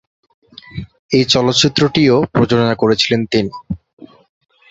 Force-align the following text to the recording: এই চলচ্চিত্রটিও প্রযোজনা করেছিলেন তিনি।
এই 1.11 1.23
চলচ্চিত্রটিও 1.25 2.15
প্রযোজনা 2.33 2.75
করেছিলেন 2.75 3.21
তিনি। 3.31 3.51